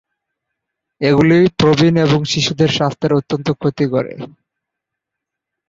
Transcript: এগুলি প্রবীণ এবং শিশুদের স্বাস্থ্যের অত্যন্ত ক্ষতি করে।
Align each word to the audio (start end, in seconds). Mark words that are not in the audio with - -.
এগুলি 1.01 1.39
প্রবীণ 1.59 1.95
এবং 2.05 2.19
শিশুদের 2.23 2.69
স্বাস্থ্যের 2.69 3.17
অত্যন্ত 3.19 3.47
ক্ষতি 3.51 3.85
করে। 3.85 4.13